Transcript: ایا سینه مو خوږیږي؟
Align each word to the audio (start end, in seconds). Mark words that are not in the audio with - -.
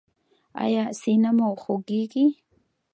ایا 0.63 0.83
سینه 0.99 1.31
مو 1.37 1.49
خوږیږي؟ 1.61 2.25